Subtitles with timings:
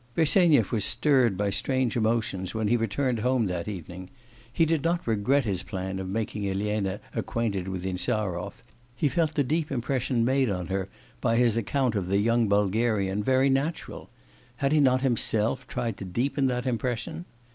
[0.15, 4.09] Bersenyev was stirred by strange emotions when he returned home that evening.
[4.51, 8.63] He did not regret his plan of making Elena acquainted with Insarov,
[8.95, 10.89] he felt the deep impression made on her
[11.21, 14.09] by his account of the young Bulgarian very natural...
[14.55, 17.25] had he not himself tried to deepen that impression!